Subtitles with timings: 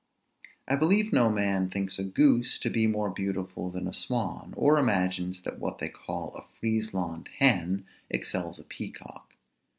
[0.67, 4.79] I believe no man thinks a goose to be more beautiful than a swan, or
[4.79, 9.35] imagines that what they call a Friesland hen excels a peacock.